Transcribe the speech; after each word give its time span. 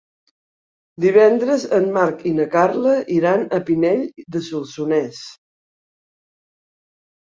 Divendres 1.03 1.65
en 1.79 1.85
Marc 1.97 2.23
i 2.31 2.31
na 2.39 2.47
Carla 2.57 2.95
iran 3.17 3.45
a 3.57 3.61
Pinell 3.69 4.03
de 4.37 4.43
Solsonès. 4.49 5.23